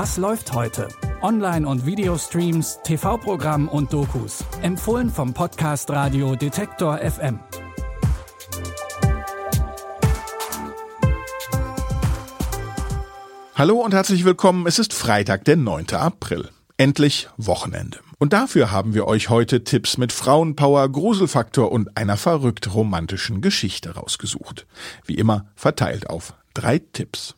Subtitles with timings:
[0.00, 0.86] Was läuft heute?
[1.22, 4.44] Online- und Videostreams, TV-Programm und Dokus.
[4.62, 7.40] Empfohlen vom Podcast Radio Detektor FM.
[13.56, 14.68] Hallo und herzlich willkommen.
[14.68, 15.86] Es ist Freitag, der 9.
[15.94, 16.48] April.
[16.76, 17.98] Endlich Wochenende.
[18.20, 23.96] Und dafür haben wir euch heute Tipps mit Frauenpower, Gruselfaktor und einer verrückt romantischen Geschichte
[23.96, 24.64] rausgesucht.
[25.06, 27.34] Wie immer verteilt auf drei Tipps.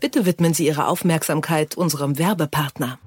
[0.00, 2.98] Bitte widmen Sie Ihre Aufmerksamkeit unserem Werbepartner.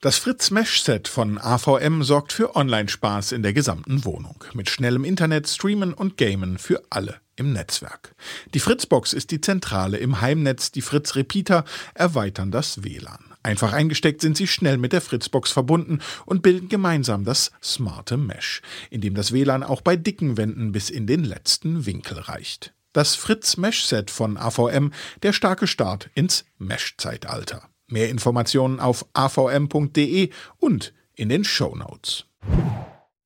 [0.00, 4.44] Das Fritz Mesh Set von AVM sorgt für Online-Spaß in der gesamten Wohnung.
[4.52, 8.14] Mit schnellem Internet, Streamen und Gamen für alle im Netzwerk.
[8.52, 11.64] Die Fritzbox ist die Zentrale im Heimnetz, die Fritz Repeater
[11.94, 13.34] erweitern das WLAN.
[13.42, 18.62] Einfach eingesteckt sind sie schnell mit der Fritzbox verbunden und bilden gemeinsam das smarte Mesh,
[18.90, 22.74] in dem das WLAN auch bei dicken Wänden bis in den letzten Winkel reicht.
[22.94, 24.92] Das Fritz Mesh Set von AVM,
[25.24, 27.68] der starke Start ins Mesh-Zeitalter.
[27.88, 32.26] Mehr Informationen auf avm.de und in den Show Notes.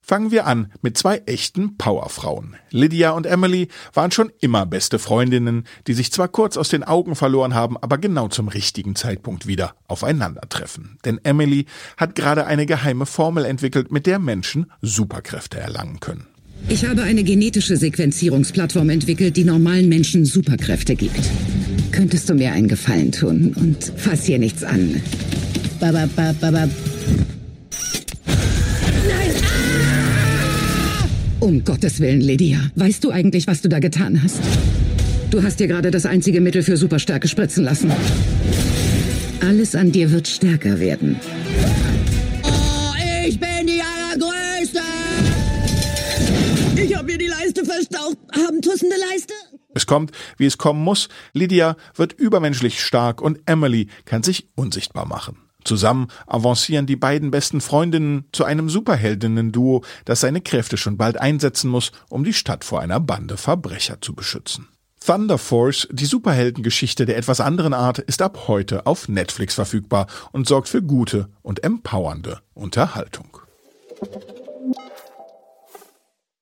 [0.00, 2.56] Fangen wir an mit zwei echten Powerfrauen.
[2.70, 7.14] Lydia und Emily waren schon immer beste Freundinnen, die sich zwar kurz aus den Augen
[7.14, 10.98] verloren haben, aber genau zum richtigen Zeitpunkt wieder aufeinandertreffen.
[11.04, 11.66] Denn Emily
[11.98, 16.26] hat gerade eine geheime Formel entwickelt, mit der Menschen Superkräfte erlangen können.
[16.68, 21.20] Ich habe eine genetische Sequenzierungsplattform entwickelt, die normalen Menschen Superkräfte gibt.
[21.92, 25.00] Könntest du mir einen Gefallen tun und fass hier nichts an?
[25.80, 26.70] Bababababab.
[29.06, 29.30] Nein!
[29.42, 31.06] Ah!
[31.40, 32.58] Um Gottes Willen, Lydia.
[32.74, 34.40] Weißt du eigentlich, was du da getan hast?
[35.30, 37.92] Du hast dir gerade das einzige Mittel für Superstärke spritzen lassen.
[39.40, 41.16] Alles an dir wird stärker werden.
[46.80, 48.18] Ich hab mir die Leiste verstaucht.
[48.32, 49.34] Haben tussende Leiste?
[49.74, 51.08] Es kommt, wie es kommen muss.
[51.32, 55.38] Lydia wird übermenschlich stark und Emily kann sich unsichtbar machen.
[55.64, 61.68] Zusammen avancieren die beiden besten Freundinnen zu einem Superheldinnen-Duo, das seine Kräfte schon bald einsetzen
[61.68, 64.68] muss, um die Stadt vor einer Bande Verbrecher zu beschützen.
[65.04, 70.46] Thunder Force, die Superheldengeschichte der etwas anderen Art, ist ab heute auf Netflix verfügbar und
[70.46, 73.38] sorgt für gute und empowernde Unterhaltung.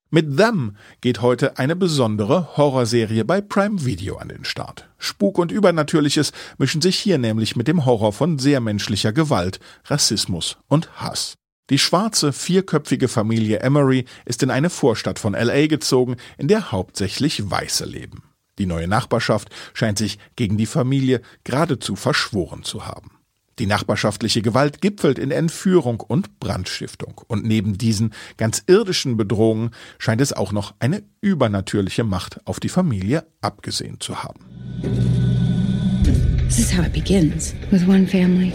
[0.09, 4.89] Mit Them geht heute eine besondere Horrorserie bei Prime Video an den Start.
[4.99, 10.59] Spuk und Übernatürliches mischen sich hier nämlich mit dem Horror von sehr menschlicher Gewalt, Rassismus
[10.69, 11.35] und Hass.
[11.71, 17.51] Die schwarze, vierköpfige Familie Emery ist in eine Vorstadt von LA gezogen, in der hauptsächlich
[17.51, 18.23] Weiße leben.
[18.61, 23.16] Die neue Nachbarschaft scheint sich gegen die Familie geradezu verschworen zu haben.
[23.59, 27.23] Die nachbarschaftliche Gewalt gipfelt in Entführung und Brandstiftung.
[27.27, 32.69] Und neben diesen ganz irdischen Bedrohungen scheint es auch noch eine übernatürliche Macht auf die
[32.69, 34.41] Familie abgesehen zu haben.
[36.49, 38.53] This is how it begins with one family.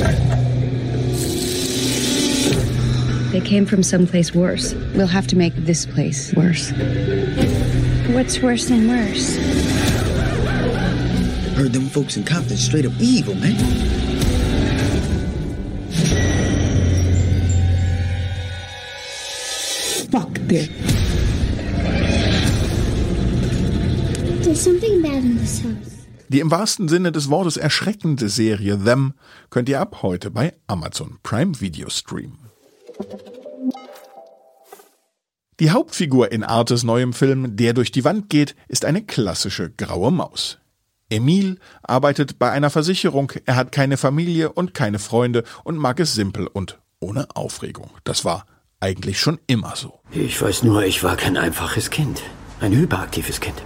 [3.32, 4.76] They came from someplace worse.
[4.94, 6.74] We'll have to make this place worse.
[8.14, 9.38] What's worse than worse?
[11.56, 14.21] Heard them folks in Compton straight up evil, man.
[20.52, 20.68] This.
[24.44, 26.06] There's something bad in this house.
[26.28, 29.14] Die im wahrsten Sinne des Wortes erschreckende Serie Them
[29.50, 32.38] könnt ihr ab heute bei Amazon Prime Video streamen.
[35.62, 40.12] Die Hauptfigur in Artes neuem Film Der durch die Wand geht ist eine klassische graue
[40.12, 40.58] Maus.
[41.10, 46.14] Emil arbeitet bei einer Versicherung, er hat keine Familie und keine Freunde und mag es
[46.14, 47.90] simpel und ohne Aufregung.
[48.04, 48.46] Das war
[48.82, 50.00] eigentlich schon immer so.
[50.12, 52.22] Ich weiß nur, ich war kein einfaches Kind.
[52.60, 53.64] Ein hyperaktives Kind.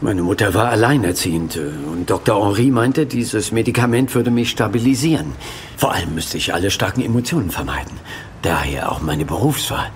[0.00, 2.44] Meine Mutter war alleinerziehend äh, und Dr.
[2.44, 5.32] Henri meinte, dieses Medikament würde mich stabilisieren.
[5.76, 7.98] Vor allem müsste ich alle starken Emotionen vermeiden.
[8.42, 9.90] Daher auch meine Berufswahl.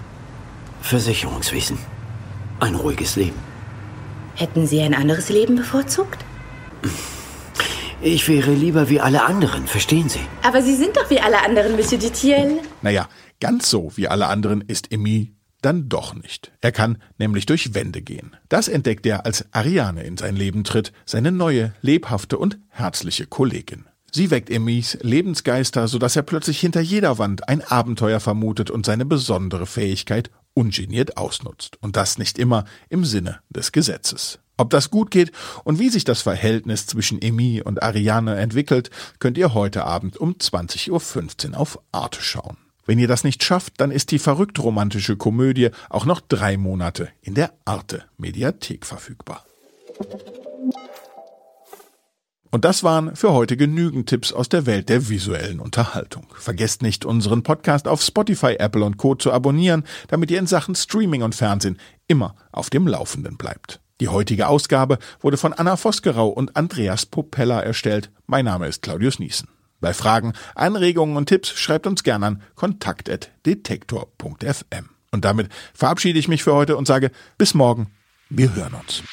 [0.80, 1.78] Versicherungswesen.
[2.60, 3.38] Ein ruhiges Leben.
[4.34, 6.23] Hätten Sie ein anderes Leben bevorzugt?
[8.06, 10.20] Ich wäre lieber wie alle anderen, verstehen Sie?
[10.42, 12.60] Aber Sie sind doch wie alle anderen, Monsieur Dutiel.
[12.82, 13.08] Naja,
[13.40, 16.52] ganz so wie alle anderen ist Emil dann doch nicht.
[16.60, 18.36] Er kann nämlich durch Wände gehen.
[18.50, 23.86] Das entdeckt er, als Ariane in sein Leben tritt, seine neue, lebhafte und herzliche Kollegin.
[24.12, 29.06] Sie weckt Emmys Lebensgeister, sodass er plötzlich hinter jeder Wand ein Abenteuer vermutet und seine
[29.06, 31.78] besondere Fähigkeit ungeniert ausnutzt.
[31.80, 34.40] Und das nicht immer im Sinne des Gesetzes.
[34.56, 35.32] Ob das gut geht
[35.64, 40.34] und wie sich das Verhältnis zwischen Emmy und Ariane entwickelt, könnt ihr heute Abend um
[40.34, 42.56] 20.15 Uhr auf Arte schauen.
[42.86, 47.08] Wenn ihr das nicht schafft, dann ist die verrückt romantische Komödie auch noch drei Monate
[47.22, 49.44] in der Arte Mediathek verfügbar.
[52.50, 56.28] Und das waren für heute genügend Tipps aus der Welt der visuellen Unterhaltung.
[56.38, 59.16] Vergesst nicht, unseren Podcast auf Spotify, Apple und Co.
[59.16, 63.80] zu abonnieren, damit ihr in Sachen Streaming und Fernsehen immer auf dem Laufenden bleibt.
[64.00, 68.10] Die heutige Ausgabe wurde von Anna Vosgerau und Andreas Popella erstellt.
[68.26, 69.48] Mein Name ist Claudius Niesen.
[69.80, 74.90] Bei Fragen, Anregungen und Tipps schreibt uns gerne an kontakt.detektor.fm.
[75.12, 77.92] Und damit verabschiede ich mich für heute und sage bis morgen.
[78.30, 79.04] Wir hören uns.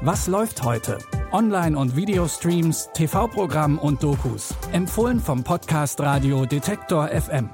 [0.00, 0.98] Was läuft heute?
[1.32, 4.54] Online- und Videostreams, TV-Programm und Dokus.
[4.72, 7.50] Empfohlen vom Podcast Radio Detektor FM.